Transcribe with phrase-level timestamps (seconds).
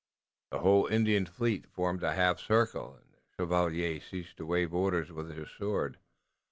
[0.49, 4.73] The whole Indian fleet formed in a half circle and the Chevalier ceased to wave
[4.73, 5.99] orders with his sword.